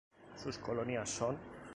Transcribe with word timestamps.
Sus 0.35 0.57
colonias 0.57 1.11
son 1.11 1.37